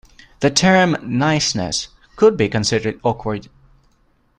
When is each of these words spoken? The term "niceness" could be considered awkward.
The 0.39 0.49
term 0.49 0.97
"niceness" 1.03 1.89
could 2.15 2.35
be 2.35 2.49
considered 2.49 2.99
awkward. 3.03 3.49